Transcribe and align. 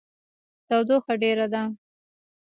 تودوخه 0.67 1.13
ډیره 1.21 1.45
ده 1.53 1.63